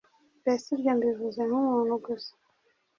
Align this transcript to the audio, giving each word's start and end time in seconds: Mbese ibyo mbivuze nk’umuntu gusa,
Mbese 0.41 0.65
ibyo 0.75 0.91
mbivuze 0.97 1.39
nk’umuntu 1.49 1.93
gusa, 2.05 2.33